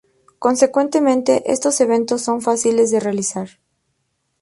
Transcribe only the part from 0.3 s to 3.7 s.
Consecuentemente, estos eventos son fáciles de realizar.